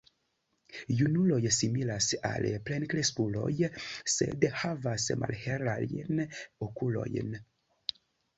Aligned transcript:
Junuloj 1.01 1.41
similas 1.57 2.07
al 2.29 2.47
plenkreskuloj, 2.69 3.51
sed 4.15 4.49
havas 4.63 5.07
malhelajn 5.25 6.25
okulojn. 6.71 7.39